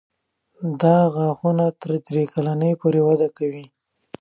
دا 0.81 0.97
غاښونه 1.15 1.65
تر 1.81 1.89
درې 2.07 2.23
کلنۍ 2.33 2.71
پورې 2.81 3.01
وده 3.07 3.29
کوي. 3.37 3.65